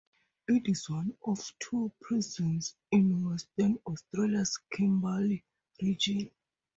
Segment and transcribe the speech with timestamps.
[0.47, 5.43] It is one of two prisons in Western Australia's Kimberley
[5.79, 6.31] region.